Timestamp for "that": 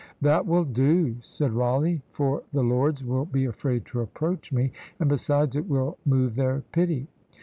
0.19-0.47